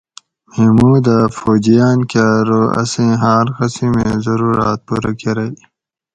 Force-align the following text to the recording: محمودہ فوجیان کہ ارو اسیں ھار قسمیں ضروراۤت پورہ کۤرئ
محمودہ 0.53 1.17
فوجیان 1.37 1.99
کہ 2.09 2.21
ارو 2.35 2.61
اسیں 2.81 3.13
ھار 3.21 3.45
قسمیں 3.57 4.11
ضروراۤت 4.25 4.79
پورہ 4.87 5.11
کۤرئ 5.19 5.51